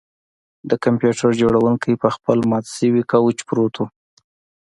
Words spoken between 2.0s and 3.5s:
په خپل مات شوي کوچ